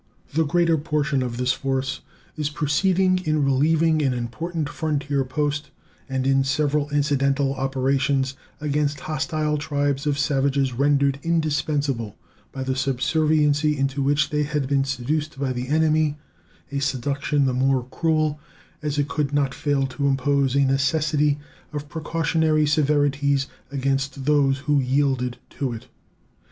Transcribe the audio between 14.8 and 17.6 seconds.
seduced by the enemy a seduction the